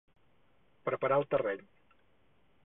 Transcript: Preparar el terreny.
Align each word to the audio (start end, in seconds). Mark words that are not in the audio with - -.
Preparar 0.89 1.19
el 1.23 1.27
terreny. 1.35 1.63